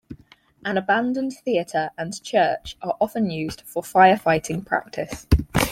[0.65, 5.27] An abandoned theater and church are often used for firefighting practice.